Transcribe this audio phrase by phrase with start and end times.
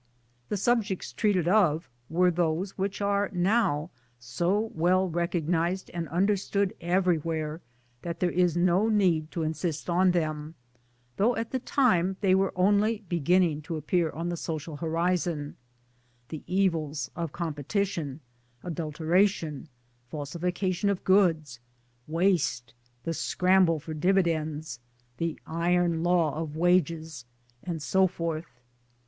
[0.49, 7.61] The subjects treated of were those which are now so well recognized and understood everywhere
[8.01, 10.55] that there is no need to insist on them,
[11.17, 15.55] though at that time they were only beginning to appear on the social horizon
[16.29, 18.21] the evils of Competition,
[18.63, 19.69] Adulteration,
[20.09, 21.59] Falsification of goods,
[22.07, 22.73] Waste,
[23.03, 24.79] the scramble for Dividends,
[25.17, 27.25] the iron Law of Wages,
[27.61, 28.61] and so forth.